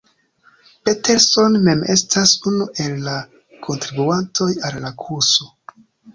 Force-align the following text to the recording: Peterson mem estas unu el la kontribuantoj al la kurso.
Peterson 0.85 1.57
mem 1.67 1.83
estas 1.97 2.33
unu 2.53 2.67
el 2.85 2.97
la 3.09 3.15
kontribuantoj 3.69 4.51
al 4.71 4.83
la 4.89 4.95
kurso. 5.07 5.49